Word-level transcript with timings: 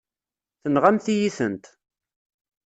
Tenɣamt-iyi-tent. 0.61 1.65